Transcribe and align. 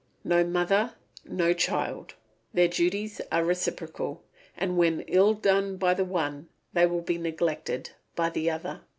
No 0.23 0.43
mother, 0.43 0.95
no 1.25 1.53
child; 1.53 2.15
their 2.55 2.67
duties 2.67 3.21
are 3.31 3.45
reciprocal, 3.45 4.23
and 4.57 4.75
when 4.75 5.01
ill 5.01 5.35
done 5.35 5.77
by 5.77 5.93
the 5.93 6.03
one 6.03 6.49
they 6.73 6.87
will 6.87 7.03
be 7.03 7.19
neglected 7.19 7.91
by 8.15 8.31
the 8.31 8.49
other. 8.49 8.81